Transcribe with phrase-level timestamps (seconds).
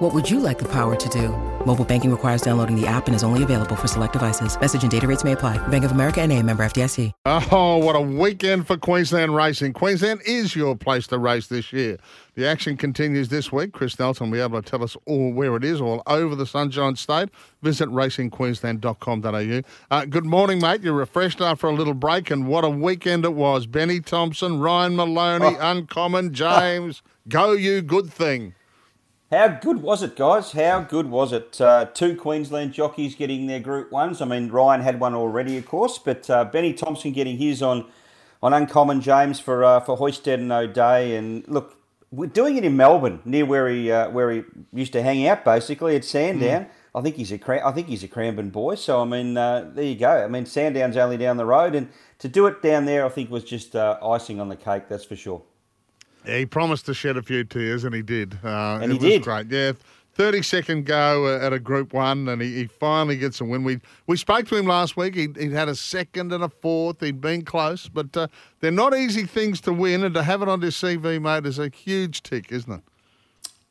[0.00, 1.28] What would you like the power to do?
[1.66, 4.58] Mobile banking requires downloading the app and is only available for select devices.
[4.58, 5.58] Message and data rates may apply.
[5.68, 7.12] Bank of America and a member FDIC.
[7.26, 9.74] Oh, what a weekend for Queensland racing.
[9.74, 11.98] Queensland is your place to race this year.
[12.34, 13.72] The action continues this week.
[13.72, 16.46] Chris Nelson will be able to tell us all where it is, all over the
[16.46, 17.28] Sunshine State.
[17.60, 19.62] Visit racingqueensland.com.au.
[19.94, 20.80] Uh, good morning, mate.
[20.80, 23.66] You're refreshed after a little break, and what a weekend it was.
[23.66, 25.70] Benny Thompson, Ryan Maloney, Oh.
[25.72, 27.02] Uncommon, James.
[27.28, 28.54] Go, you good thing.
[29.30, 30.50] How good was it, guys?
[30.50, 31.60] How good was it?
[31.60, 34.20] Uh, two Queensland jockeys getting their Group Ones.
[34.20, 37.86] I mean, Ryan had one already, of course, but uh, Benny Thompson getting his on
[38.42, 41.14] on Uncommon James for uh, for Hoysted and O'Dea.
[41.14, 41.76] And look,
[42.10, 45.44] we're doing it in Melbourne, near where he uh, where he used to hang out,
[45.44, 46.66] basically at Sandown.
[46.92, 48.74] I think he's a Cran- I think he's a Cranbourne boy.
[48.74, 50.24] So I mean, uh, there you go.
[50.24, 53.30] I mean, Sandown's only down the road, and to do it down there, I think
[53.30, 54.88] was just uh, icing on the cake.
[54.88, 55.42] That's for sure.
[56.26, 58.38] Yeah, he promised to shed a few tears, and he did.
[58.44, 59.22] Uh, And it he was did.
[59.22, 59.46] great.
[59.50, 59.72] Yeah,
[60.14, 63.64] thirty second go at a Group One, and he, he finally gets a win.
[63.64, 65.14] We we spoke to him last week.
[65.14, 67.00] He he had a second and a fourth.
[67.00, 68.26] He'd been close, but uh,
[68.60, 71.58] they're not easy things to win, and to have it on his CV, mate, is
[71.58, 72.80] a huge tick, isn't it?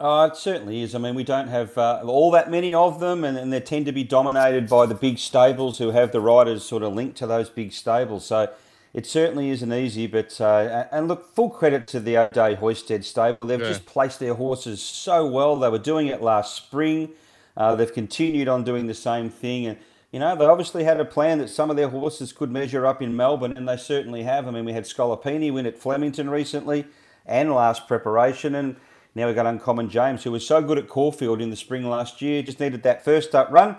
[0.00, 0.94] Uh, it certainly is.
[0.94, 3.86] I mean, we don't have uh, all that many of them, and, and they tend
[3.86, 7.26] to be dominated by the big stables who have the riders sort of linked to
[7.28, 8.26] those big stables.
[8.26, 8.50] So
[8.94, 10.06] it certainly isn't easy.
[10.06, 13.38] But uh, and look, full credit to the O'Dea Hoysted stable.
[13.46, 13.68] They've Yeah.
[13.68, 15.56] just placed their horses so well.
[15.56, 17.10] They were doing it last spring.
[17.56, 19.78] Uh, they've continued on doing the same thing, and
[20.12, 23.02] you know they obviously had a plan that some of their horses could measure up
[23.02, 24.48] in Melbourne, and they certainly have.
[24.48, 26.86] I mean, we had Scolopini win at Flemington recently,
[27.26, 28.76] and last preparation, and
[29.14, 32.20] now we've got Uncommon James, who was so good at Caulfield in the spring last
[32.20, 33.76] year, just needed that first up run,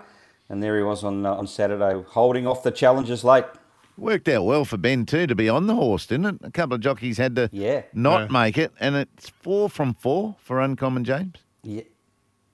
[0.48, 3.44] and there he was on uh, on Saturday, holding off the challengers late.
[3.98, 6.34] Worked out well for Ben too to be on the horse, didn't it?
[6.42, 7.82] A couple of jockeys had to Yeah.
[7.94, 8.26] not Yeah.
[8.42, 11.36] make it, and it's four from four for Uncommon James.
[11.62, 11.82] Yeah,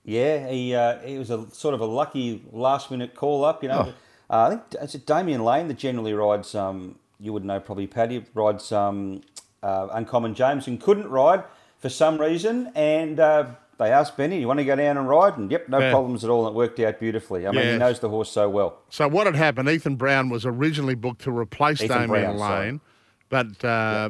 [0.05, 0.47] yeah.
[0.49, 3.61] He uh, he was a sort of a lucky last minute call up.
[3.61, 3.93] You know,
[4.29, 4.35] Oh.
[4.35, 6.55] uh, I think it's Damian Lane that generally rides.
[6.55, 9.21] Um, you would know probably Paddy rides um,
[9.61, 11.43] uh, Uncommon James and couldn't ride
[11.77, 13.45] for some reason, and uh,
[13.79, 15.91] they asked Benny, "You want to go down and ride?" And yep, no Yeah.
[15.91, 16.45] problems at all.
[16.47, 17.47] And it worked out beautifully.
[17.47, 18.77] I mean, he knows the horse so well.
[18.89, 19.69] So what had happened?
[19.69, 22.65] Ethan Brown was originally booked to replace Ethan Damian Brown, sorry.
[22.65, 22.81] Lane,
[23.29, 24.09] but uh,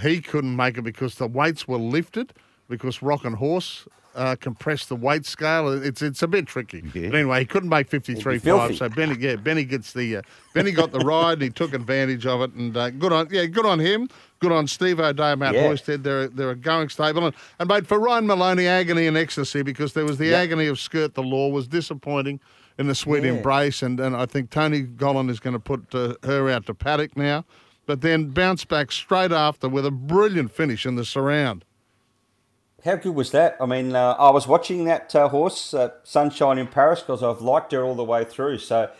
[0.00, 2.32] he couldn't make it because the weights were lifted
[2.68, 5.68] because Rock and Horse uh, compressed the weight scale.
[5.68, 6.82] It's it's a bit tricky.
[6.94, 7.08] Yeah.
[7.10, 8.76] But anyway, he couldn't make fifty three It'd be five.
[8.76, 11.34] So Benny, yeah, Benny gets the uh, Benny got the ride.
[11.34, 14.08] and He took advantage of it, and uh, good on yeah, good on him.
[14.40, 15.68] Good on Steve O'Dea and Matt Yeah.
[15.68, 16.02] Hoysted.
[16.02, 19.92] They're they're a going stable, and, and mate for Ryan Maloney, agony and ecstasy because
[19.94, 20.38] there was the Yeah.
[20.38, 22.40] agony of Skirt the Law was disappointing
[22.78, 23.30] in the sweet Yeah.
[23.34, 26.74] embrace, and, and I think Tony Gollan is going to put uh, her out to
[26.74, 27.44] paddock now,
[27.86, 31.64] but then bounce back straight after with a brilliant finish in the surround.
[32.84, 33.56] How good was that?
[33.62, 37.72] I mean, uh, I was watching that uh, horse, Sunshine in Paris, because I've liked
[37.72, 38.58] her all the way through.
[38.58, 38.90] So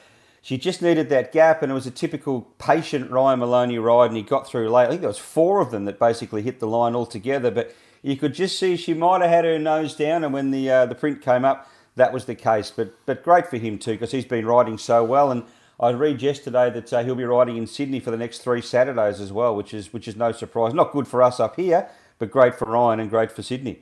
[0.41, 4.17] she just needed that gap, and it was a typical patient Ryan Maloney ride, and
[4.17, 4.87] he got through late.
[4.87, 8.17] I think there was four of them that basically hit the line altogether, but you
[8.17, 10.95] could just see she might have had her nose down, and when the uh, the
[10.95, 12.71] print came up, that was the case.
[12.75, 15.43] But but great for him too, because he's been riding so well, and
[15.79, 19.21] I read yesterday that uh, he'll be riding in Sydney for the next three Saturdays
[19.21, 20.73] as well, which is which is no surprise.
[20.73, 23.79] Not good for us up here, but great for Ryan and great for Sydney.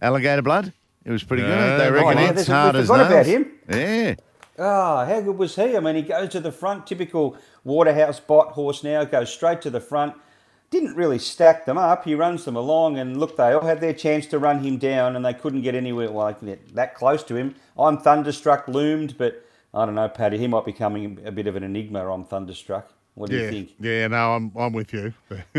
[0.00, 0.72] Alligator blood.
[1.04, 1.48] It was pretty Yeah.
[1.48, 1.80] good.
[1.80, 3.46] They Oh, reckon yeah, it's there's a- we hard as forgot about him.
[3.68, 4.14] Yeah.
[4.58, 5.76] Ah, how good was he?
[5.76, 9.70] I mean, he goes to the front, typical Waterhouse Bott horse now, goes straight to
[9.70, 10.14] the front.
[10.70, 12.04] Didn't really stack them up.
[12.04, 15.16] He runs them along, and look, they all had their chance to run him down,
[15.16, 17.54] and they couldn't get anywhere like that, that close to him.
[17.78, 19.42] Im Thunderstruck, loomed, but
[19.74, 20.36] I don't know, Paddy.
[20.38, 22.12] He might be becoming a bit of an enigma.
[22.14, 22.92] Im Thunderstruck.
[23.14, 23.74] What do yeah, you think?
[23.80, 25.12] yeah, no, I'm I'm with you.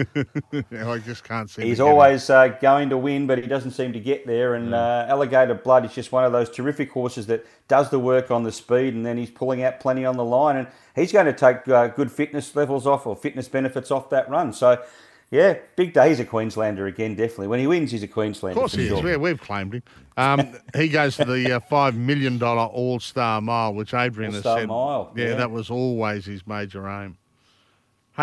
[0.71, 1.63] I just can't see.
[1.63, 4.55] He's always uh, going to win, but he doesn't seem to get there.
[4.55, 8.31] And uh, Alligator Blood is just one of those terrific horses that does the work
[8.31, 11.25] on the speed, and then he's pulling out plenty on the line, and he's going
[11.25, 14.53] to take uh, good fitness levels off or fitness benefits off that run.
[14.53, 14.81] So,
[15.29, 16.09] yeah, big day.
[16.09, 17.47] He's a Queenslander again, definitely.
[17.47, 18.57] When he wins, he's a Queenslander.
[18.57, 19.03] Of course he is.
[19.03, 19.83] Yeah, we've claimed him.
[20.17, 24.45] Um, he goes to the uh, five million dollar All Star Mile, which Adrian has
[24.45, 24.67] All-Star said.
[24.67, 25.35] Mile, Yeah, yeah.
[25.35, 27.17] that was always his major aim.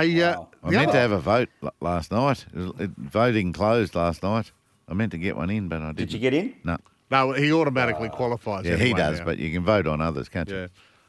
[0.00, 0.49] Hey, uh, Wow.
[0.62, 2.47] I meant other- to have a vote l- last night.
[2.55, 4.53] It was- it- voting closed last night.
[4.89, 5.97] I meant to get one in, but I didn't.
[5.97, 6.55] Did you get in?
[6.65, 6.77] No.
[7.11, 8.67] No, he automatically qualifies.
[8.67, 9.25] Yeah, he does, now.
[9.25, 10.56] but you can vote on others, can't you?
[10.56, 10.67] Yeah.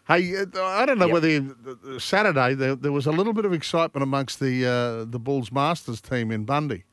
[0.07, 1.13] Hey, uh, I don't know Yep.
[1.13, 1.55] whether you,
[1.95, 5.51] uh, Saturday there, there was a little bit of excitement amongst the uh, the Bulls
[5.51, 6.83] Masters team in Bundy.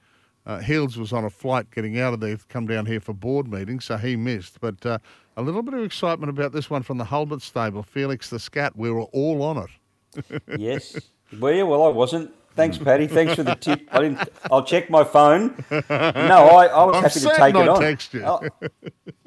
[0.45, 3.13] Uh, Heels was on a flight getting out of there to come down here for
[3.15, 4.61] board meetings, so he missed.
[4.61, 4.99] But uh,
[5.37, 8.77] a little bit of excitement about this one from the Hulbert stable, Felix the Scat.
[8.77, 10.43] We were all on it.
[10.59, 10.99] Yes.
[11.39, 11.67] Were you?
[11.67, 12.33] Well, I wasn't.
[12.55, 13.07] Thanks, Paddy.
[13.07, 13.87] Thanks for the tip.
[13.93, 14.29] I didn't.
[14.51, 15.63] I'll check my phone.
[15.71, 17.81] No, I, I was I'm happy to take it on.
[17.81, 18.23] text you.
[18.25, 18.41] Oh,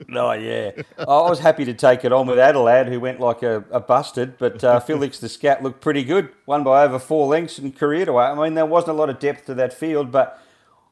[0.07, 0.71] no, yeah.
[0.97, 4.39] I was happy to take it on with Adelaide, who went like a, a busted,
[4.39, 6.29] but uh, Felix the Scat looked pretty good.
[6.47, 8.25] Won by over four lengths and careered away.
[8.25, 10.41] I mean, there wasn't a lot of depth to that field, but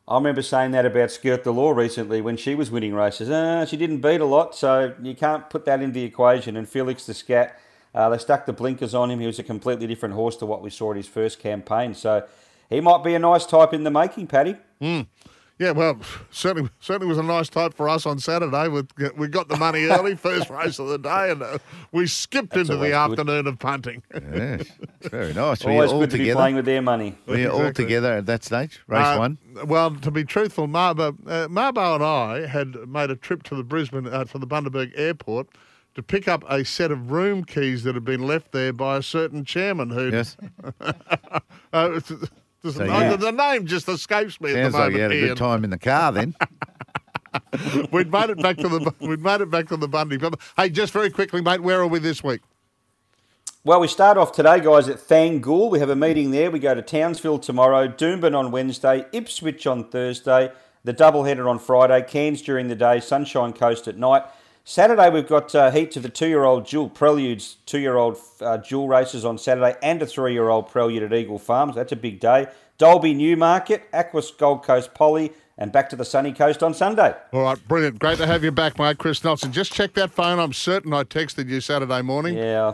[0.07, 3.31] I remember saying that about Skirt the Law recently when she was winning races.
[3.31, 6.55] Uh, she didn't beat a lot, so you can't put that into the equation.
[6.55, 7.59] And Felix the Scat,
[7.95, 9.19] uh, they stuck the blinkers on him.
[9.19, 11.93] He was a completely different horse to what we saw at his first campaign.
[11.93, 12.25] So
[12.69, 14.55] he might be a nice type in the making, Paddy.
[15.59, 15.99] Yeah, well,
[16.29, 18.67] certainly, certainly was a nice type for us on Saturday.
[18.67, 18.83] We
[19.17, 21.57] we got the money early, first race of the day, and uh,
[21.91, 22.93] we skipped That's into the good.
[22.93, 24.03] afternoon of punting.
[24.13, 24.67] Yes,
[25.01, 25.63] very nice.
[25.63, 26.35] Were you Always all good to be together?
[26.41, 27.15] playing with their money.
[27.25, 28.81] Were you all together at that stage?
[28.85, 29.37] Race Uh, one.
[29.65, 33.63] Well, to be truthful, Marbo, uh, Marbo and I had made a trip to the
[33.63, 35.47] Brisbane, uh, to the Bundaberg airport
[35.97, 39.01] to pick up a set of room keys that had been left there by a
[39.03, 40.09] certain chairman who.
[40.11, 40.37] Yes.
[41.73, 42.29] Uh, it's- it's-
[42.75, 43.09] So, yeah.
[43.11, 45.27] the, the name just escapes me at Sounds the like you had a Ian.
[45.29, 46.33] good time in the car then.
[47.91, 50.17] We'd made it back to the we'd made it back to the Bundy.
[50.17, 52.41] But hey, just very quickly, mate, where are we this week?
[53.63, 55.69] Well, we start off today, guys, at Thangool.
[55.69, 56.49] We have a meeting there.
[56.49, 60.51] We go to Townsville tomorrow, Doomben on Wednesday, Ipswich on Thursday,
[60.83, 64.23] the doubleheader on Friday, Cairns during the day, Sunshine Coast at night.
[64.69, 69.37] Saturday, we've got uh, heats of the two-year-old Jewel Preludes, two-year-old uh, Jewel races on
[69.37, 71.75] Saturday, and a three-year-old Prelude at Eagle Farms.
[71.75, 72.47] That's a big day.
[72.77, 77.15] Dalby Newmarket, Aquis Gold Coast Poly, and back to the sunny coast on Sunday.
[77.31, 77.99] All right, brilliant.
[77.99, 79.53] Great to have you back, mate, Chris Nelson.
[79.53, 80.37] Just check that phone.
[80.37, 82.35] I'm certain I texted you Saturday morning.
[82.35, 82.73] Yeah,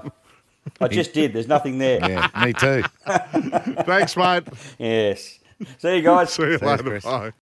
[0.81, 1.33] I just did.
[1.33, 1.99] There's nothing there.
[1.99, 2.81] Yeah, me too.
[3.83, 4.45] Thanks, mate.
[4.79, 5.37] Yes.
[5.77, 6.33] See you guys.
[6.33, 6.83] See you Thanks, later.
[6.89, 7.03] Chris.
[7.03, 7.33] Bye.